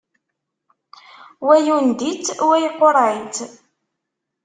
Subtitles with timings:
[1.45, 3.37] Wa yundi-tt, wa iquṛeɛ-tt.